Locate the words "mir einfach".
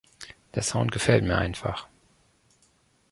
1.23-1.87